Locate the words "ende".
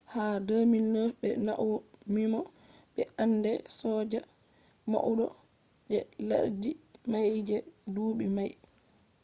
3.23-3.51